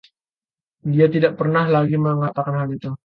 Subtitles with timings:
[0.93, 2.91] Dia tidak pernah lagi mengatakan hal itu.